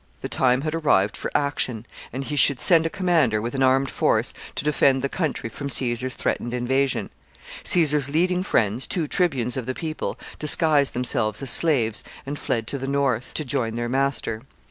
The 0.21 0.29
time 0.29 0.61
had 0.61 0.73
arrived 0.73 1.15
for 1.15 1.29
action, 1.37 1.85
and 2.11 2.23
he 2.23 2.35
should 2.35 2.59
send 2.59 2.87
a 2.87 2.89
commander, 2.89 3.39
with 3.39 3.53
an 3.53 3.61
armed 3.61 3.91
force, 3.91 4.33
to 4.55 4.63
defend 4.65 5.03
the 5.03 5.09
country 5.09 5.47
from 5.47 5.69
Caesar's 5.69 6.15
threatened 6.15 6.55
invasion. 6.55 7.11
Caesar's 7.61 8.09
leading 8.09 8.41
friends, 8.41 8.87
two 8.87 9.05
tribunes 9.07 9.57
of 9.57 9.67
the 9.67 9.75
people, 9.75 10.17
disguised 10.39 10.93
themselves 10.93 11.43
as 11.43 11.51
slaves, 11.51 12.03
and 12.25 12.39
fled 12.39 12.65
to 12.65 12.79
the 12.79 12.87
north 12.87 13.35
to 13.35 13.45
join 13.45 13.75
their 13.75 13.89
master. 13.89 14.41